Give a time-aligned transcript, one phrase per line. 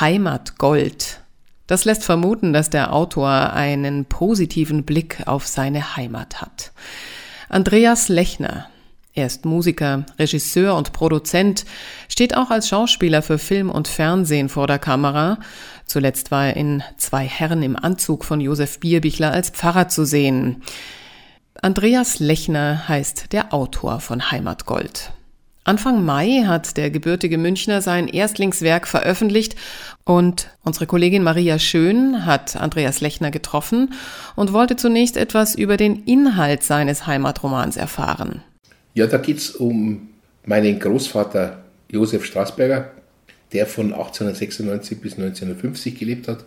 [0.00, 1.20] Heimatgold.
[1.66, 6.72] Das lässt vermuten, dass der Autor einen positiven Blick auf seine Heimat hat.
[7.48, 8.66] Andreas Lechner,
[9.12, 11.64] er ist Musiker, Regisseur und Produzent,
[12.08, 15.38] steht auch als Schauspieler für Film und Fernsehen vor der Kamera.
[15.84, 20.62] Zuletzt war er in Zwei Herren im Anzug von Josef Bierbichler als Pfarrer zu sehen.
[21.60, 25.12] Andreas Lechner heißt der Autor von Heimatgold.
[25.70, 29.54] Anfang Mai hat der gebürtige Münchner sein Erstlingswerk veröffentlicht
[30.02, 33.94] und unsere Kollegin Maria Schön hat Andreas Lechner getroffen
[34.34, 38.42] und wollte zunächst etwas über den Inhalt seines Heimatromans erfahren.
[38.94, 40.08] Ja, da geht es um
[40.44, 42.90] meinen Großvater Josef Straßberger,
[43.52, 46.46] der von 1896 bis 1950 gelebt hat,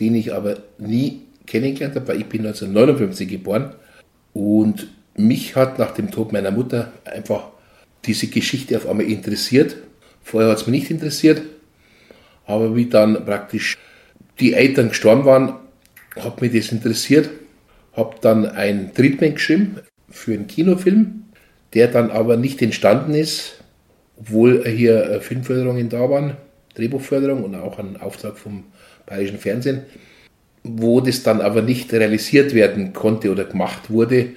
[0.00, 3.74] den ich aber nie kennengelernt habe, weil ich bin 1959 geboren
[4.32, 7.48] und mich hat nach dem Tod meiner Mutter einfach
[8.06, 9.76] diese Geschichte auf einmal interessiert.
[10.22, 11.42] Vorher hat es mich nicht interessiert,
[12.46, 13.78] aber wie dann praktisch
[14.40, 15.54] die Eltern gestorben waren,
[16.16, 17.30] hat mich das interessiert.
[17.92, 19.76] Habe dann ein Treatment geschrieben
[20.10, 21.24] für einen Kinofilm,
[21.74, 23.60] der dann aber nicht entstanden ist,
[24.18, 26.36] obwohl hier Filmförderungen da waren,
[26.74, 28.64] Drehbuchförderung und auch ein Auftrag vom
[29.06, 29.82] Bayerischen Fernsehen,
[30.62, 34.30] wo das dann aber nicht realisiert werden konnte oder gemacht wurde,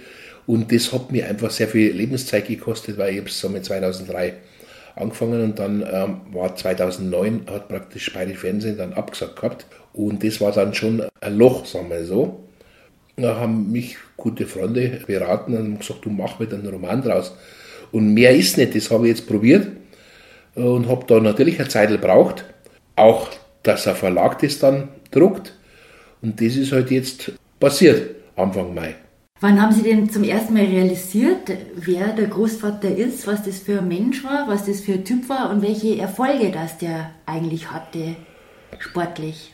[0.50, 3.64] und das hat mir einfach sehr viel Lebenszeit gekostet, weil ich habe es so mit
[3.66, 4.33] 2003
[4.95, 9.67] angefangen und dann ähm, war 2009, hat praktisch beide Fernsehen dann abgesagt gehabt.
[9.94, 12.45] Und das war dann schon ein Loch, sagen wir so.
[13.16, 17.36] Da haben mich gute Freunde beraten und gesagt, du mach mit einem Roman draus.
[17.91, 19.67] Und mehr ist nicht, das habe ich jetzt probiert
[20.56, 22.44] und habe da natürlich eine Zeit gebraucht.
[22.95, 23.30] Auch,
[23.61, 25.53] dass ein Verlag das dann druckt.
[26.23, 28.95] Und das ist halt jetzt passiert, Anfang Mai.
[29.41, 33.79] Wann haben Sie denn zum ersten Mal realisiert, wer der Großvater ist, was das für
[33.79, 37.71] ein Mensch war, was das für ein Typ war und welche Erfolge das der eigentlich
[37.71, 38.17] hatte,
[38.79, 39.53] sportlich?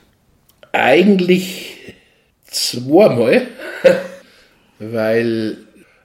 [0.71, 1.93] Eigentlich
[2.45, 3.45] zweimal,
[4.79, 5.57] weil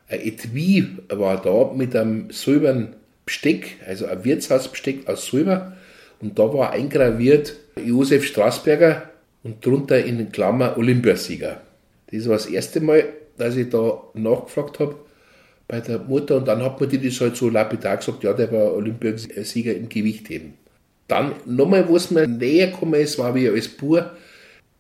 [0.09, 5.77] ein Etui war da mit einem silbernen Besteck, also ein Wirtshausbesteck aus Silber
[6.21, 9.09] und da war eingraviert Josef Straßberger
[9.43, 11.63] und drunter in Klammer Olympiasieger.
[12.13, 13.05] Das war das erste Mal
[13.41, 14.97] dass ich da nachgefragt habe
[15.67, 18.51] bei der Mutter und dann hat mir die das halt so lapidar gesagt, ja, der
[18.53, 20.55] war Olympiasieger im Gewichtheben.
[21.09, 24.11] Dann nochmal, wo es mir näher gekommen ist, war wie als Bur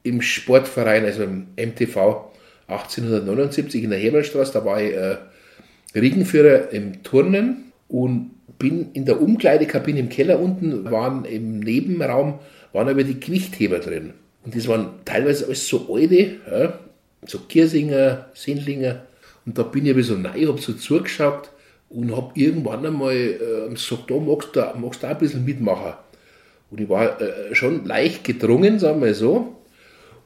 [0.02, 2.30] im Sportverein, also im MTV
[2.68, 5.16] 1879 in der Heberstraße, da war ich äh,
[5.94, 12.38] Riegenführer im Turnen und bin in der Umkleidekabine im Keller unten, waren im Nebenraum,
[12.72, 14.12] waren aber die Gewichtheber drin.
[14.44, 16.78] Und das waren teilweise alles so alte, ja,
[17.26, 19.06] so Kirsinger, Sindlinger.
[19.46, 21.50] Und da bin ich ein so neu, habe so zugeschaut
[21.88, 25.94] und habe irgendwann einmal äh, gesagt, da magst du, magst du auch ein bisschen mitmachen.
[26.70, 29.56] Und ich war äh, schon leicht gedrungen, sagen wir so,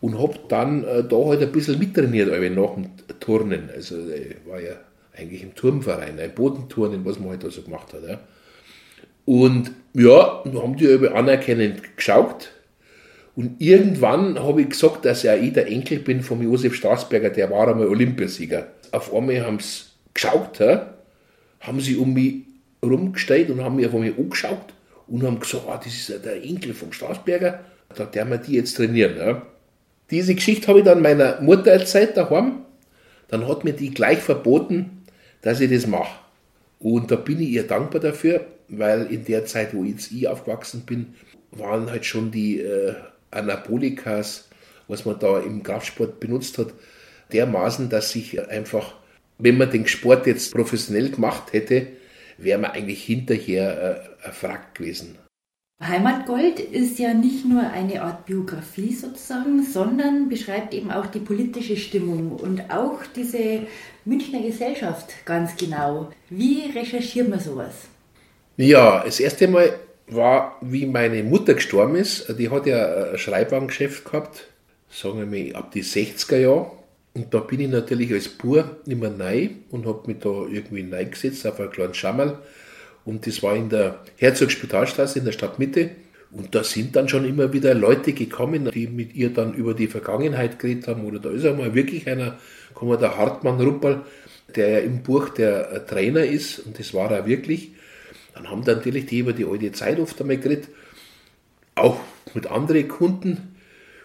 [0.00, 2.90] und habe dann äh, da halt ein bisschen mittrainiert, nach dem
[3.20, 3.70] Turnen.
[3.74, 4.72] Also ich war ja
[5.16, 8.02] eigentlich im Turmverein, ein Bodenturnen, was man halt da so gemacht hat.
[8.06, 8.20] Ja.
[9.24, 12.50] Und ja, haben die über anerkennend geschaut
[13.36, 17.68] und irgendwann habe ich gesagt, dass ich der Enkel bin von Josef Straßberger, der war
[17.68, 18.68] einmal Olympiasieger.
[18.92, 20.60] Auf einmal haben sie geschaut,
[21.60, 22.42] haben sie um mich
[22.82, 24.72] rumgestellt und haben mich auf einmal angeschaut
[25.08, 27.60] und haben gesagt, ah, das ist ja der Enkel von Straßberger,
[27.94, 29.42] da der wir die jetzt trainieren.
[30.10, 32.60] Diese Geschichte habe ich dann meiner Mutter erzählt daheim.
[33.28, 35.02] Dann hat mir die gleich verboten,
[35.42, 36.20] dass ich das mache.
[36.78, 40.82] Und da bin ich ihr dankbar dafür, weil in der Zeit, wo jetzt ich aufgewachsen
[40.86, 41.14] bin,
[41.50, 42.94] waren halt schon die äh,
[43.34, 44.48] Anabolikas,
[44.88, 46.68] was man da im Kraftsport benutzt hat,
[47.32, 48.94] dermaßen, dass sich einfach,
[49.38, 51.88] wenn man den Sport jetzt professionell gemacht hätte,
[52.38, 55.18] wäre man eigentlich hinterher äh, Frack gewesen.
[55.82, 61.76] Heimatgold ist ja nicht nur eine Art Biografie sozusagen, sondern beschreibt eben auch die politische
[61.76, 63.66] Stimmung und auch diese
[64.04, 66.10] Münchner Gesellschaft ganz genau.
[66.30, 67.74] Wie recherchiert man sowas?
[68.56, 72.26] Ja, das erste Mal war, wie meine Mutter gestorben ist.
[72.38, 74.46] Die hat ja ein Schreibwarengeschäft gehabt,
[74.90, 76.70] sagen wir mal ab die 60er Jahre.
[77.14, 81.46] Und da bin ich natürlich als Bur immer neu und habe mich da irgendwie gesetzt
[81.46, 82.38] auf einen kleinen Schammerl.
[83.04, 85.90] Und das war in der Herzogspitalstraße in der Stadtmitte.
[86.32, 89.86] Und da sind dann schon immer wieder Leute gekommen, die mit ihr dann über die
[89.86, 91.04] Vergangenheit geredet haben.
[91.04, 92.38] Oder da ist einmal wirklich einer,
[92.74, 94.00] kommt der Hartmann Ruppel,
[94.56, 96.58] der ja im Buch der Trainer ist.
[96.58, 97.70] Und das war er wirklich.
[98.34, 100.68] Dann haben dann natürlich die über die alte Zeit oft einmal geredet,
[101.74, 102.00] auch
[102.34, 103.56] mit anderen Kunden.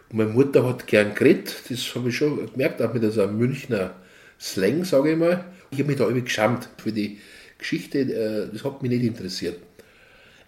[0.09, 3.37] Und meine Mutter hat gern geredet, das habe ich schon gemerkt, auch mit so einem
[3.37, 3.95] Münchner
[4.39, 5.45] Slang, sage ich mal.
[5.71, 7.19] Ich habe mich da irgendwie geschämt für die
[7.57, 9.59] Geschichte, äh, das hat mich nicht interessiert.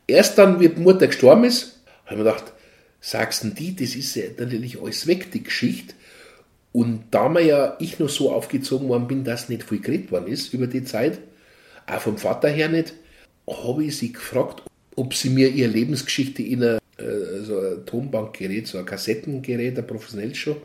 [0.08, 2.54] Erst dann, wie die Mutter gestorben ist, habe ich mir gedacht,
[3.02, 5.94] sagst du die, das ist ja natürlich alles weg, die Geschichte.
[6.72, 10.28] Und da mir ja ich noch so aufgezogen worden bin, dass nicht viel geredet worden
[10.28, 11.20] ist über die Zeit,
[11.86, 12.94] auch vom Vater her nicht,
[13.48, 14.64] habe ich sie gefragt,
[14.96, 19.88] ob sie mir ihre Lebensgeschichte in ein, äh, so ein Tonbankgerät, so ein Kassettengerät, ein
[19.88, 20.58] professionell schon,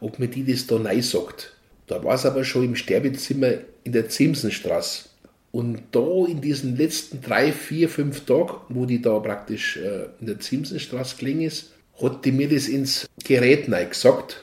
[0.00, 1.54] ob mir die das da neu sagt.
[1.86, 3.54] Da war es aber schon im Sterbezimmer
[3.84, 5.08] in der Zimsenstraße.
[5.52, 10.26] Und da in diesen letzten drei, vier, fünf Tagen, wo die da praktisch äh, in
[10.26, 14.42] der Zimsenstraße gelegen ist, hat die mir das ins Gerät neu gesagt.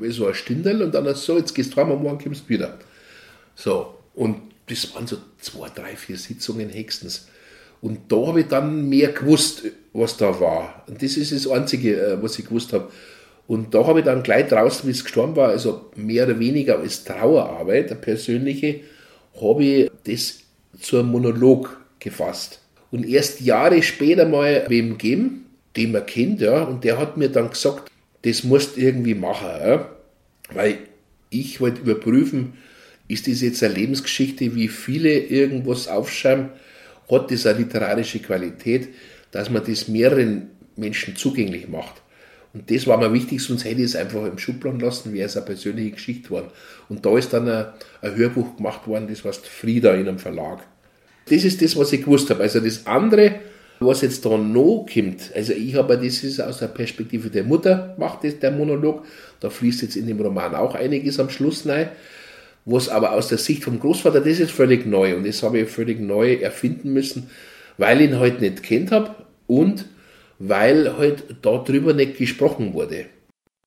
[0.00, 2.48] Ich so ein Stindel und dann so, jetzt gehst du heim, und morgen kommst du
[2.48, 2.78] wieder.
[3.56, 4.36] So, und
[4.70, 7.28] das waren so zwei, drei, vier Sitzungen höchstens.
[7.80, 9.62] Und da habe ich dann mehr gewusst,
[9.92, 10.84] was da war.
[10.86, 12.90] Und das ist das Einzige, äh, was ich gewusst habe.
[13.46, 16.78] Und da habe ich dann gleich draußen, wie es gestorben war, also mehr oder weniger
[16.78, 18.80] als Trauerarbeit, eine persönliche,
[19.40, 20.40] habe ich das
[20.78, 22.60] zu einem Monolog gefasst.
[22.92, 25.46] Und erst Jahre später mal wem gegeben,
[25.76, 27.90] den man kennt, ja, und der hat mir dann gesagt,
[28.22, 29.88] das musst du irgendwie machen, ja,
[30.52, 30.78] weil
[31.30, 32.54] ich wollte überprüfen,
[33.10, 36.50] ist das jetzt eine Lebensgeschichte, wie viele irgendwas aufschreiben,
[37.10, 38.88] hat das eine literarische Qualität,
[39.32, 42.02] dass man das mehreren Menschen zugänglich macht.
[42.52, 45.36] Und das war mir wichtig, sonst hätte ich es einfach im Schubladen lassen, wäre es
[45.36, 46.48] eine persönliche Geschichte geworden.
[46.88, 47.66] Und da ist dann ein,
[48.02, 50.66] ein Hörbuch gemacht worden, das heißt Frieda in einem Verlag.
[51.28, 52.42] Das ist das, was ich gewusst habe.
[52.42, 53.36] Also das andere,
[53.78, 57.94] was jetzt da noch kommt, also ich habe das ist aus der Perspektive der Mutter
[57.98, 59.04] macht das, der Monolog,
[59.38, 61.90] da fließt jetzt in dem Roman auch einiges am Schluss rein.
[62.64, 65.68] Was aber aus der Sicht vom Großvater, das ist völlig neu und das habe ich
[65.68, 67.30] völlig neu erfinden müssen,
[67.78, 69.14] weil ich ihn heute halt nicht kennt habe
[69.46, 69.86] und
[70.38, 73.06] weil halt darüber nicht gesprochen wurde.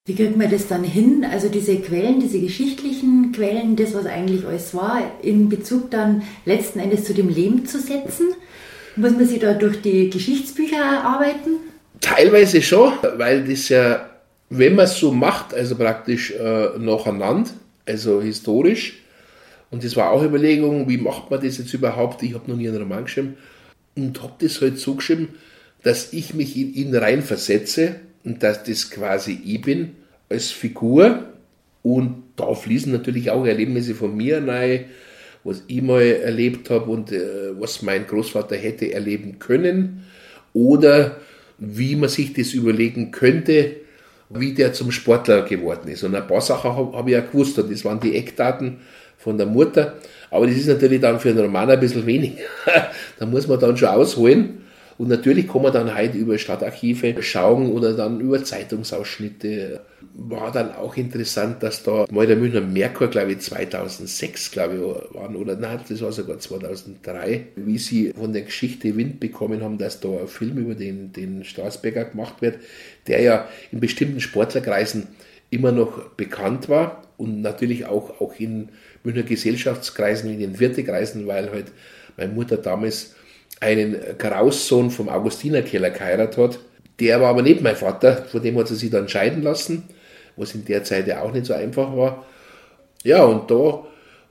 [0.05, 1.25] Wie kriegt man das dann hin?
[1.29, 6.79] Also diese Quellen, diese geschichtlichen Quellen, das, was eigentlich alles war, in Bezug dann letzten
[6.79, 8.33] Endes zu dem Leben zu setzen?
[8.97, 11.51] Muss man sich da durch die Geschichtsbücher arbeiten?
[12.01, 14.09] Teilweise schon, weil das ja,
[14.49, 17.51] wenn man es so macht, also praktisch äh, nacheinander,
[17.85, 19.03] also historisch,
[19.73, 22.21] und das war auch Überlegung, wie macht man das jetzt überhaupt?
[22.21, 23.37] Ich habe noch nie einen Roman geschrieben
[23.95, 25.29] und habe das halt so geschrieben,
[25.81, 29.95] dass ich mich in ihn reinversetze und dass das quasi ich bin
[30.29, 31.23] als Figur.
[31.81, 34.85] Und da fließen natürlich auch Erlebnisse von mir rein,
[35.43, 40.03] was ich mal erlebt habe und äh, was mein Großvater hätte erleben können.
[40.53, 41.17] Oder
[41.57, 43.77] wie man sich das überlegen könnte,
[44.35, 46.03] wie der zum Sportler geworden ist.
[46.03, 48.77] Und ein paar Sachen habe hab ich ja gewusst, und das waren die Eckdaten
[49.17, 49.95] von der Mutter.
[50.31, 52.33] Aber das ist natürlich dann für einen Roman ein bisschen wenig.
[53.19, 54.62] da muss man dann schon ausholen.
[55.03, 59.81] Und natürlich kann man dann heute über Stadtarchive schauen oder dann über Zeitungsausschnitte.
[60.13, 65.13] War dann auch interessant, dass da mal der Münchner Merkur, glaube ich, 2006, glaube ich,
[65.13, 69.77] waren, oder nein, das war sogar 2003, wie sie von der Geschichte Wind bekommen haben,
[69.77, 72.59] dass da ein Film über den, den Straßberger gemacht wird,
[73.07, 75.07] der ja in bestimmten Sportlerkreisen
[75.49, 78.69] immer noch bekannt war und natürlich auch, auch in
[79.03, 81.73] Münchner Gesellschaftskreisen, in den Wirtekreisen, weil halt
[82.15, 83.15] meine Mutter damals
[83.63, 86.59] einen Graussohn vom Augustinerkeller geheiratet hat.
[86.99, 89.83] Der war aber nicht mein Vater, von dem hat sie sich dann scheiden lassen,
[90.35, 92.25] was in der Zeit ja auch nicht so einfach war.
[93.03, 93.83] Ja, und da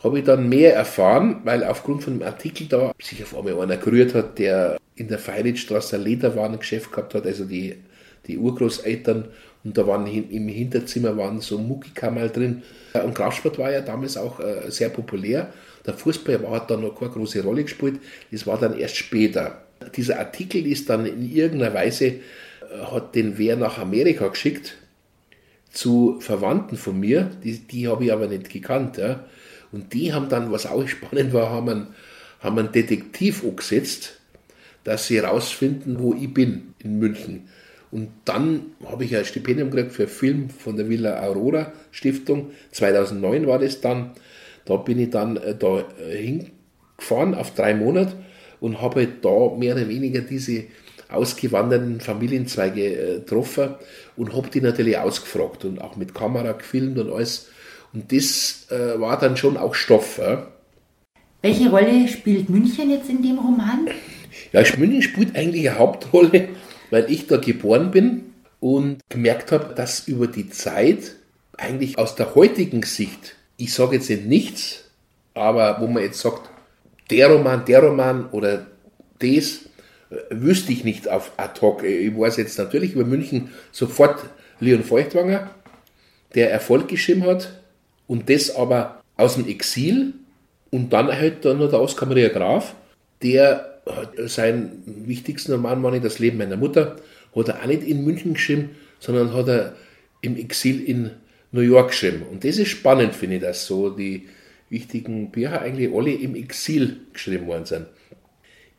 [0.03, 3.77] habe ich dann mehr erfahren, weil aufgrund von dem Artikel da sich auf einmal einer
[3.77, 7.77] gerührt hat, der in der Feilitzstraße ein Lederwarengeschäft gehabt hat, also die,
[8.27, 9.29] die Urgroßeltern,
[9.65, 12.63] und da waren im Hinterzimmer waren so Muckikammer drin.
[12.93, 15.53] Und Kraftsport war ja damals auch äh, sehr populär.
[15.87, 18.01] Der Fußball hat dann noch keine große Rolle gespielt,
[18.31, 19.63] das war dann erst später.
[19.97, 22.21] Dieser Artikel ist dann in irgendeiner Weise, äh,
[22.91, 24.77] hat den wer nach Amerika geschickt,
[25.73, 28.99] zu Verwandten von mir, die, die habe ich aber nicht gekannt.
[28.99, 29.25] Ja.
[29.73, 31.87] Und die haben dann, was auch spannend war, haben einen,
[32.41, 34.21] haben einen Detektiv angesetzt,
[34.85, 37.49] dass sie herausfinden, wo ich bin in München.
[37.93, 42.51] Und dann habe ich ein Stipendium gekriegt für Film von der Villa Aurora Stiftung.
[42.73, 44.13] 2009 war das dann.
[44.65, 48.15] Da bin ich dann äh, da äh, hingefahren auf drei Monate
[48.61, 50.65] und habe halt da mehr oder weniger diese
[51.11, 53.75] ausgewanderten Familienzweige äh, getroffen
[54.17, 57.51] und habe die natürlich ausgefragt und auch mit Kamera gefilmt und alles.
[57.93, 60.19] Und das war dann schon auch Stoff.
[61.43, 63.87] Welche Rolle spielt München jetzt in dem Roman?
[64.51, 66.49] Ja, München spielt eigentlich eine Hauptrolle,
[66.93, 71.17] weil ich da geboren bin und gemerkt habe, dass über die Zeit
[71.57, 74.85] eigentlich aus der heutigen Sicht ich sage jetzt nicht nichts,
[75.35, 76.51] aber wo man jetzt sagt,
[77.11, 78.67] der Roman, der Roman oder
[79.21, 79.61] das,
[80.11, 81.85] äh, wüsste ich nicht auf ad hoc.
[81.85, 84.25] Ich weiß jetzt natürlich über München sofort
[84.59, 85.51] Leon Feuchtwanger,
[86.35, 87.53] der Erfolg geschrieben hat
[88.09, 90.15] und das aber aus dem Exil
[90.71, 92.75] und dann halt dann noch der Oskar Maria Graf,
[93.23, 93.72] der
[94.27, 96.97] sein wichtigsten Roman war das Leben meiner Mutter,
[97.35, 98.71] hat er auch nicht in München geschrieben,
[99.01, 99.77] sondern hat er
[100.21, 101.11] im Exil in
[101.51, 102.23] New York geschrieben.
[102.31, 104.29] Und das ist spannend, finde ich, dass so die
[104.71, 107.87] wichtigen Bücher eigentlich alle im Exil geschrieben worden sind.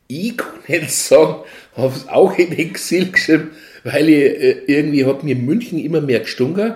[0.06, 1.44] Ich kann nicht sagen,
[1.76, 3.50] habe es auch im Exil geschrieben,
[3.84, 6.74] weil ich äh, irgendwie hat mir München immer mehr gestunken.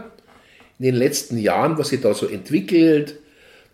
[0.78, 3.16] In den letzten Jahren, was sich da so entwickelt,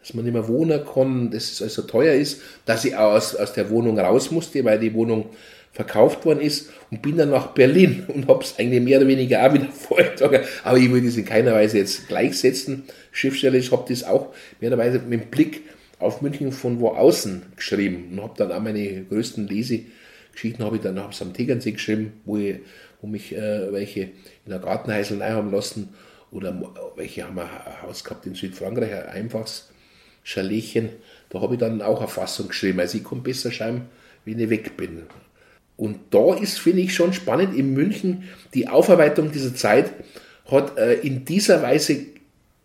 [0.04, 3.54] dass man nicht mehr wohnen kann, dass es also teuer ist, dass ich aus, aus
[3.54, 5.30] der Wohnung raus musste, weil die Wohnung
[5.72, 9.46] verkauft worden ist und bin dann nach Berlin und habe es eigentlich mehr oder weniger
[9.46, 10.40] auch wieder vorgetragen.
[10.62, 12.84] Aber ich will das in keiner Weise jetzt gleichsetzen.
[13.12, 15.62] Schriftstellerisch habe das auch mehr oder weniger mit dem Blick
[15.98, 20.82] auf München von wo außen geschrieben und habe dann auch meine größten Lesegeschichten habe ich
[20.82, 22.56] dann hab's am Tegernsee geschrieben, wo, ich,
[23.00, 25.88] wo mich äh, welche in der Gartenheisel haben lassen
[26.30, 26.54] oder
[26.96, 27.48] welche haben ein
[27.80, 29.70] Haus gehabt in Südfrankreich, ein einfaches
[30.24, 30.88] Chaletchen.
[31.30, 32.80] Da habe ich dann auch eine Fassung geschrieben.
[32.80, 33.82] Also ich komme besser schreiben,
[34.24, 35.02] wenn ich weg bin.
[35.76, 39.92] Und da ist, finde ich, schon spannend, in München die Aufarbeitung dieser Zeit
[40.50, 42.06] hat äh, in dieser Weise,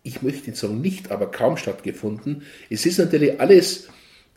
[0.02, 2.42] ich möchte sagen nicht, aber kaum stattgefunden.
[2.68, 3.88] Es ist natürlich alles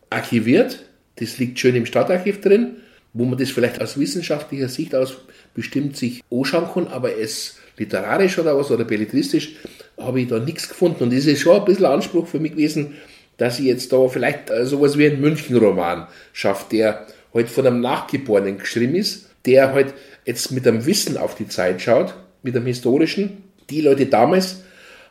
[0.09, 0.83] archiviert,
[1.17, 2.77] das liegt schön im Stadtarchiv drin,
[3.13, 5.17] wo man das vielleicht aus wissenschaftlicher Sicht aus
[5.53, 9.55] bestimmt sich anschauen kann, aber es literarisch oder was oder belletristisch
[9.97, 11.03] habe ich da nichts gefunden.
[11.03, 12.95] Und das ist schon ein bisschen Anspruch für mich gewesen,
[13.37, 17.81] dass ich jetzt da vielleicht äh, sowas wie einen München-Roman schaffe, der halt von einem
[17.81, 19.93] Nachgeborenen geschrieben ist, der halt
[20.25, 22.13] jetzt mit einem Wissen auf die Zeit schaut,
[22.43, 23.43] mit einem historischen.
[23.69, 24.63] Die Leute damals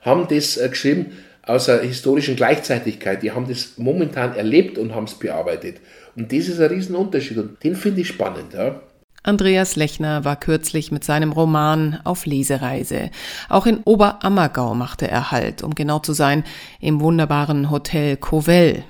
[0.02, 1.12] haben das äh, geschrieben
[1.44, 3.22] aus einer historischen Gleichzeitigkeit.
[3.22, 5.78] Die haben das momentan erlebt und haben es bearbeitet.
[6.14, 8.54] Und das ist ein Riesenunterschied und den finde ich spannend.
[8.54, 8.80] Ja.
[9.24, 13.10] Andreas Lechner war kürzlich mit seinem Roman auf Lesereise.
[13.48, 16.42] Auch in Oberammergau machte er Halt, um genau zu sein,
[16.80, 18.82] im wunderbaren Hotel Covell.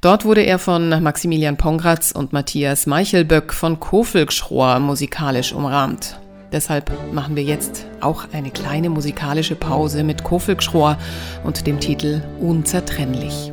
[0.00, 6.18] Dort wurde er von Maximilian Pongratz und Matthias Meichelböck von Kofelgschrohr musikalisch umrahmt.
[6.52, 10.98] Deshalb machen wir jetzt auch eine kleine musikalische Pause mit Kofelgschrohr
[11.44, 13.52] und dem Titel Unzertrennlich.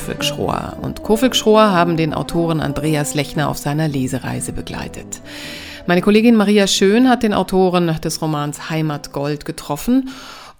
[0.00, 0.78] Kofik Schroer.
[0.80, 5.20] Und Kofik Schroer haben den Autoren Andreas Lechner auf seiner Lesereise begleitet.
[5.86, 10.08] Meine Kollegin Maria Schön hat den Autoren des Romans Heimat Gold getroffen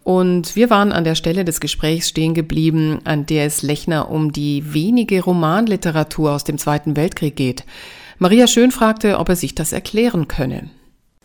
[0.04, 4.30] und wir waren an der Stelle des Gesprächs stehen geblieben, an der es Lechner um
[4.30, 7.64] die wenige Romanliteratur aus dem Zweiten Weltkrieg geht.
[8.18, 10.68] Maria Schön fragte, ob er sich das erklären könne.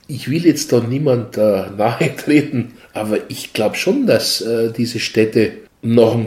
[0.07, 4.99] Ich will jetzt da niemand äh, nahe treten, aber ich glaube schon, dass äh, diese
[4.99, 5.64] Städte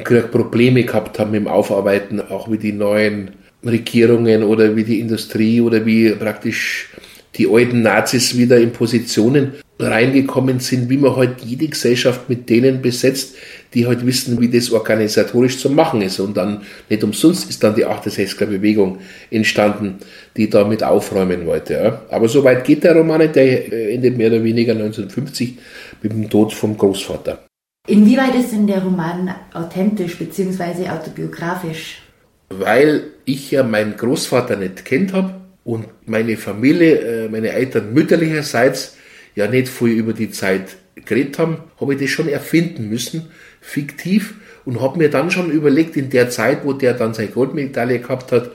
[0.05, 3.31] Krieg Probleme gehabt haben im Aufarbeiten, auch wie die neuen
[3.65, 6.91] Regierungen oder wie die Industrie oder wie praktisch
[7.35, 12.83] die alten Nazis wieder in Positionen reingekommen sind, wie man halt jede Gesellschaft mit denen
[12.83, 13.37] besetzt,
[13.75, 16.19] die halt wissen, wie das organisatorisch zu machen ist.
[16.19, 18.99] Und dann nicht umsonst ist dann die 68er Bewegung
[19.31, 19.99] entstanden,
[20.37, 22.00] die damit aufräumen wollte.
[22.11, 25.55] Aber so weit geht der Roman der endet mehr oder weniger 1950
[26.03, 27.48] mit dem Tod vom Großvater.
[27.88, 30.90] Inwieweit ist denn der Roman authentisch bzw.
[30.90, 32.02] autobiografisch?
[32.50, 38.99] Weil ich ja meinen Großvater nicht kennt habe und meine Familie, äh, meine Eltern mütterlicherseits
[39.35, 43.30] ja nicht viel über die Zeit geredet haben, habe ich das schon erfinden müssen,
[43.62, 44.35] fiktiv,
[44.66, 48.33] und habe mir dann schon überlegt, in der Zeit, wo der dann seine Goldmedaille gehabt
[48.33, 48.50] hat,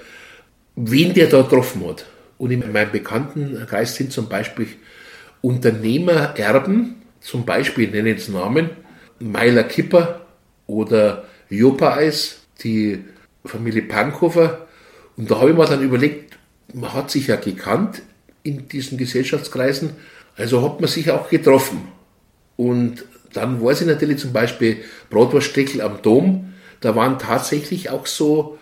[0.75, 2.05] wen der da getroffen hat.
[2.37, 4.67] Und in meinem Bekanntenkreis sind zum Beispiel
[5.41, 8.69] Unternehmer, Erben, zum Beispiel, ich nenne jetzt Namen,
[9.19, 10.21] Meiler Kipper
[10.67, 13.03] oder Jopa Eis, die
[13.45, 14.67] Familie Pankhofer.
[15.17, 16.37] Und da habe ich mir dann überlegt,
[16.73, 18.01] man hat sich ja gekannt
[18.41, 19.91] in diesen Gesellschaftskreisen,
[20.35, 21.87] also hat man sich auch getroffen.
[22.57, 24.77] Und dann weiß ich natürlich zum Beispiel
[25.09, 28.57] Bratwurststeckel am Dom, da waren tatsächlich auch so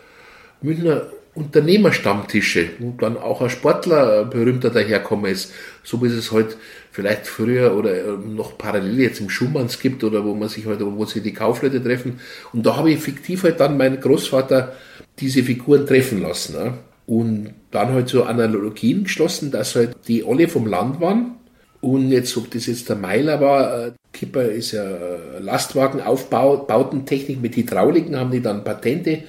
[0.61, 6.57] Münchner Unternehmerstammtische, wo dann auch ein Sportler berühmter daherkommen ist, so wie es halt
[6.91, 10.81] vielleicht früher oder ähm, noch parallel jetzt im Schumanns gibt oder wo man sich halt,
[10.81, 12.19] wo sich die Kaufleute treffen.
[12.51, 14.75] Und da habe ich fiktiv halt dann meinen Großvater
[15.19, 16.55] diese Figuren treffen lassen.
[16.55, 16.73] Ne?
[17.07, 21.35] Und dann halt so Analogien geschlossen, dass halt die alle vom Land waren
[21.79, 27.55] Und jetzt, ob das jetzt der Meiler war, äh, Kipper ist ja äh, Lastwagenaufbautentechnik mit
[27.55, 29.23] Hydrauliken, haben die dann Patente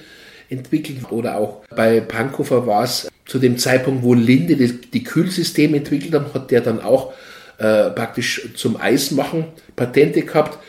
[0.53, 1.11] entwickelt.
[1.11, 6.13] Oder auch bei Pankofer war es zu dem Zeitpunkt, wo Linde das, die Kühlsystem entwickelt
[6.13, 7.13] hat, hat der dann auch
[7.57, 9.45] äh, praktisch zum Eismachen
[9.75, 10.59] Patente gehabt.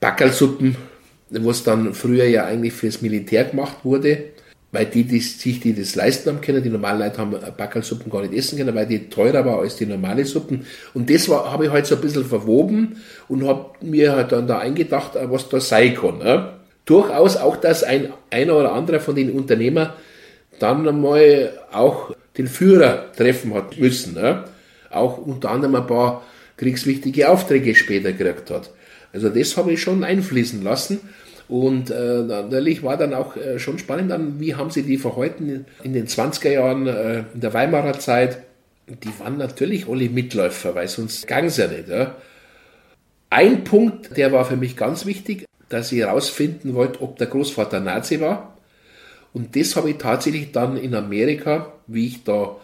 [0.00, 0.76] Backerlsuppen,
[1.30, 4.24] was dann früher ja eigentlich fürs Militär gemacht wurde
[4.74, 8.22] weil die, die sich die das leisten haben können, die normalen Leute haben Backelsuppen gar
[8.22, 10.66] nicht essen können, weil die teurer war als die normale Suppen.
[10.94, 12.96] Und das habe ich halt so ein bisschen verwoben
[13.28, 16.18] und habe mir halt dann da eingedacht, was da sein kann.
[16.18, 16.54] Ne?
[16.84, 19.92] Durchaus auch, dass ein einer oder andere von den Unternehmern
[20.58, 24.14] dann einmal auch den Führer treffen hat müssen.
[24.14, 24.44] Ne?
[24.90, 26.22] Auch unter anderem ein paar
[26.56, 28.70] kriegswichtige Aufträge später gekriegt hat.
[29.12, 31.00] Also das habe ich schon einfließen lassen.
[31.48, 35.66] Und äh, natürlich war dann auch äh, schon spannend, dann, wie haben sie die verhalten
[35.82, 38.38] in den 20er Jahren, äh, in der Weimarer Zeit.
[38.88, 41.88] Die waren natürlich alle Mitläufer, weil sonst gang es ja nicht.
[41.88, 42.16] Ja.
[43.28, 47.80] Ein Punkt, der war für mich ganz wichtig, dass ich herausfinden wollte, ob der Großvater
[47.80, 48.56] Nazi war.
[49.32, 52.56] Und das habe ich tatsächlich dann in Amerika, wie ich da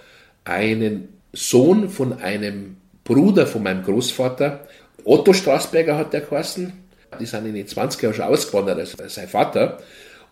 [0.44, 4.66] einen Sohn von einem Bruder von meinem Großvater,
[5.04, 6.72] Otto Straßberger hat der geheißen,
[7.18, 9.78] die sind in den 20er Jahren schon ausgewandert, also sein Vater,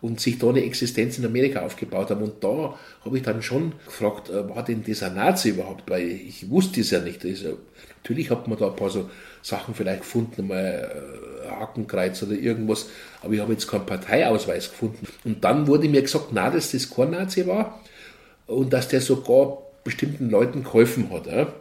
[0.01, 2.23] und sich da eine Existenz in Amerika aufgebaut haben.
[2.23, 5.89] Und da habe ich dann schon gefragt, äh, war denn dieser Nazi überhaupt?
[5.89, 7.25] Weil ich wusste es ja nicht.
[7.25, 7.57] Also,
[8.01, 9.09] natürlich hat man da ein paar so
[9.41, 10.89] Sachen vielleicht gefunden, mal
[11.45, 12.87] äh, Hakenkreuz oder irgendwas,
[13.21, 15.07] aber ich habe jetzt keinen Parteiausweis gefunden.
[15.25, 17.81] Und dann wurde mir gesagt, na, dass das kein Nazi war
[18.47, 21.27] und dass der sogar bestimmten Leuten geholfen hat.
[21.27, 21.53] Ja?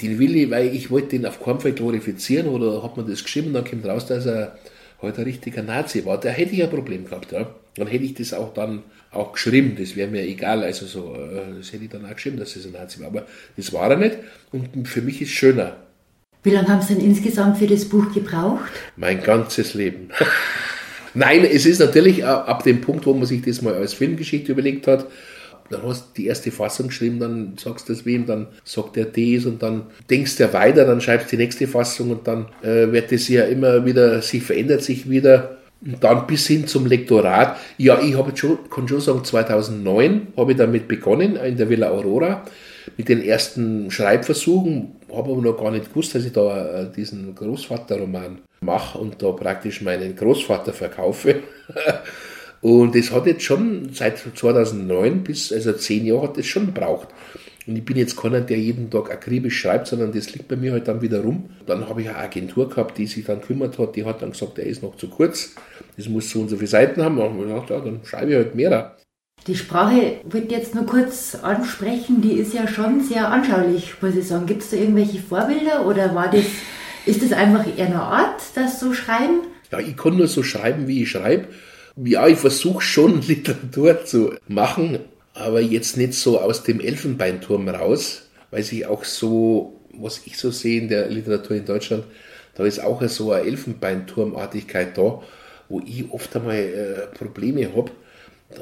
[0.00, 3.22] den will ich, weil ich wollte den auf keinen Fall glorifizieren oder hat man das
[3.22, 4.58] geschrieben dann kommt raus, dass er
[5.02, 6.18] halt ein richtiger Nazi war.
[6.18, 7.32] Da hätte ich ein Problem gehabt.
[7.32, 7.54] Ja.
[7.76, 11.58] Dann hätte ich das auch dann auch geschrieben, das wäre mir egal, also so, äh,
[11.58, 13.08] das hätte ich dann auch geschrieben, dass es ein Nazi war.
[13.08, 14.16] Aber das war er nicht
[14.52, 15.76] und für mich ist es schöner.
[16.42, 18.70] Wie lange haben Sie denn insgesamt für das Buch gebraucht?
[18.96, 20.08] Mein ganzes Leben.
[21.14, 24.86] Nein, es ist natürlich ab dem Punkt, wo man sich das mal als Filmgeschichte überlegt
[24.86, 25.06] hat,
[25.72, 29.06] dann hast du die erste Fassung geschrieben, dann sagst du es wem, dann sagt er
[29.06, 32.46] das und dann denkst du ja weiter, dann schreibst du die nächste Fassung und dann
[32.62, 35.58] äh, wird es ja immer wieder, sie verändert sich wieder.
[35.84, 37.56] Und dann bis hin zum Lektorat.
[37.76, 41.90] Ja, ich habe schon, kann schon sagen, 2009 habe ich damit begonnen in der Villa
[41.90, 42.44] Aurora
[42.96, 44.92] mit den ersten Schreibversuchen.
[45.12, 49.32] Habe aber noch gar nicht gewusst, dass ich da äh, diesen Großvaterroman mache und da
[49.32, 51.40] praktisch meinen Großvater verkaufe.
[52.62, 57.08] Und das hat jetzt schon seit 2009 bis, also zehn Jahre hat das schon gebraucht.
[57.66, 60.72] Und ich bin jetzt keiner, der jeden Tag akribisch schreibt, sondern das liegt bei mir
[60.72, 61.50] halt dann wieder rum.
[61.66, 64.58] Dann habe ich eine Agentur gehabt, die sich dann kümmert hat, die hat dann gesagt,
[64.58, 65.54] der ist noch zu kurz,
[65.96, 67.16] das muss so und so viele Seiten haben.
[67.16, 68.96] Dann habe ich gedacht, ja, dann schreibe ich halt mehr.
[69.48, 74.28] Die Sprache wird jetzt nur kurz ansprechen, die ist ja schon sehr anschaulich, muss ich
[74.28, 74.46] sagen.
[74.46, 76.44] Gibt es da irgendwelche Vorbilder oder war das,
[77.06, 79.40] ist das einfach eher eine Art, das so schreiben?
[79.72, 81.48] Ja, ich kann nur so schreiben, wie ich schreibe.
[81.96, 85.00] Ja, ich versuche schon Literatur zu machen,
[85.34, 90.50] aber jetzt nicht so aus dem Elfenbeinturm raus, weil sich auch so, was ich so
[90.50, 92.04] sehe in der Literatur in Deutschland,
[92.54, 95.22] da ist auch so eine Elfenbeinturmartigkeit da,
[95.68, 97.90] wo ich oft einmal äh, Probleme habe,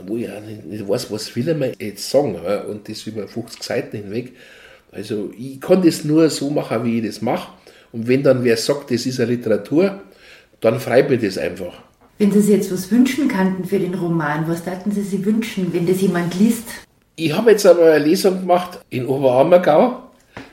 [0.07, 2.37] wo ich auch nicht, weiß, was will er mir jetzt sagen,
[2.69, 4.33] und das über 50 Seiten hinweg.
[4.93, 7.53] Also ich kann das nur so machen, wie ich das mache.
[7.93, 10.01] Und wenn dann wer sagt, das ist eine Literatur,
[10.61, 11.90] dann freut mich das einfach.
[12.21, 15.73] Wenn Sie sich jetzt was wünschen könnten für den Roman, was dachten Sie sich wünschen,
[15.73, 16.65] wenn das jemand liest?
[17.17, 20.03] Ich habe jetzt aber eine Lesung gemacht in Oberammergau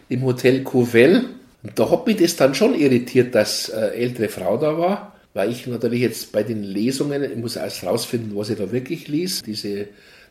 [0.08, 1.26] im Hotel Couvel.
[1.64, 5.52] Und da hat mich das dann schon irritiert, dass eine ältere Frau da war, weil
[5.52, 9.46] ich natürlich jetzt bei den Lesungen, ich muss erst rausfinden, was ich da wirklich liest,
[9.46, 9.90] diese,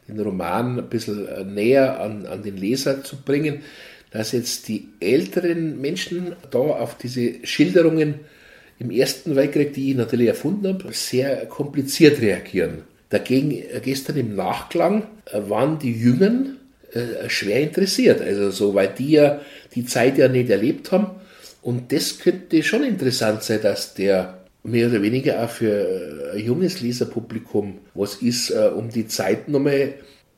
[0.09, 3.61] den Roman ein bisschen äh, näher an, an den Leser zu bringen,
[4.11, 8.21] dass jetzt die älteren Menschen da auf diese Schilderungen
[8.79, 12.83] im Ersten Weltkrieg, die ich natürlich erfunden habe, sehr kompliziert reagieren.
[13.09, 16.57] Dagegen äh, gestern im Nachklang äh, waren die Jüngeren
[16.93, 19.41] äh, schwer interessiert, also so, weil die ja
[19.75, 21.11] die Zeit ja nicht erlebt haben.
[21.63, 26.81] Und das könnte schon interessant sein, dass der mehr oder weniger auch für ein junges
[26.81, 29.95] Leserpublikum was ist, um die Zeit nochmal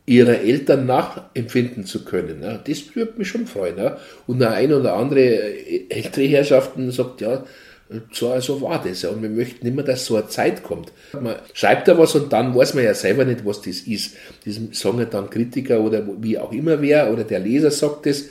[0.07, 2.41] ihrer Eltern nachempfinden zu können.
[2.41, 3.93] Das würde mich schon freuen.
[4.27, 7.45] Und der ein oder andere ältere Herrschaften sagt, ja,
[8.13, 9.05] so also war das.
[9.05, 10.93] Und wir möchten immer, dass so eine Zeit kommt.
[11.13, 14.15] Man schreibt da was und dann weiß man ja selber nicht, was das ist.
[14.45, 18.25] Das sagen dann Kritiker oder wie auch immer wer oder der Leser sagt das,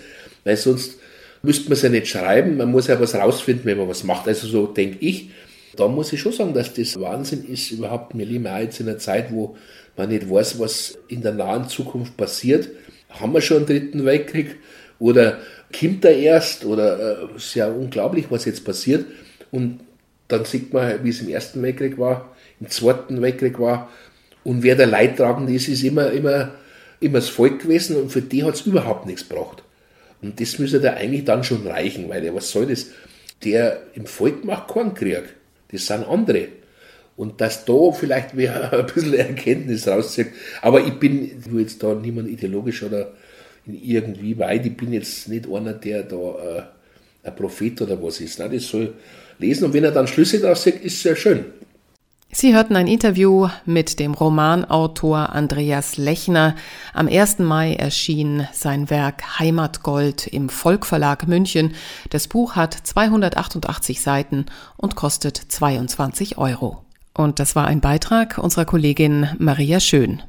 [0.44, 0.98] weil sonst
[1.42, 2.58] müsste man es ja nicht schreiben.
[2.58, 4.28] Man muss ja was rausfinden, wenn man was macht.
[4.28, 5.32] Also so denke ich.
[5.76, 8.18] Da muss ich schon sagen, dass das Wahnsinn ist überhaupt.
[8.18, 9.58] Wir leben auch jetzt in einer Zeit, wo
[9.96, 12.70] man nicht weiß, was in der nahen Zukunft passiert.
[13.10, 14.56] Haben wir schon einen dritten Weltkrieg?
[15.00, 15.40] Oder
[15.78, 19.06] kommt er erst oder äh, ist ja unglaublich, was jetzt passiert.
[19.52, 19.80] Und
[20.28, 23.90] dann sieht man, wie es im Ersten Weltkrieg war, im Zweiten Weltkrieg war.
[24.44, 26.52] Und wer der Leidtragende ist, ist immer, immer,
[27.00, 29.64] immer das Volk gewesen und für die hat es überhaupt nichts gebracht.
[30.22, 32.88] Und das müsste da eigentlich dann schon reichen, weil ja, was soll das?
[33.44, 35.24] Der im Volk macht keinen Krieg.
[35.72, 36.48] Das sind andere.
[37.16, 40.28] Und dass da vielleicht wer ein bisschen Erkenntnis rauszieht.
[40.62, 43.12] Aber ich bin, ich will jetzt da niemand ideologisch oder
[43.66, 48.40] irgendwie weit, ich bin jetzt nicht einer, der da äh, ein Prophet oder was ist.
[48.40, 48.94] Nein, das soll
[49.40, 51.46] lesen und wenn er dann Schlüsse daraus sagt, ist sehr schön.
[52.30, 56.56] Sie hörten ein Interview mit dem Romanautor Andreas Lechner.
[56.94, 57.40] Am 1.
[57.40, 61.74] Mai erschien sein Werk Heimatgold im Volkverlag München.
[62.10, 64.46] Das Buch hat 288 Seiten
[64.76, 66.84] und kostet 22 Euro.
[67.14, 70.22] Und das war ein Beitrag unserer Kollegin Maria Schön.